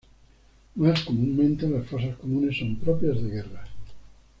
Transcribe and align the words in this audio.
Más 0.77 1.03
comúnmente, 1.03 1.69
las 1.69 1.85
fosas 1.85 2.17
comunes 2.17 2.57
son 2.57 2.75
propias 2.77 3.21
de 3.21 3.29
guerras. 3.29 3.69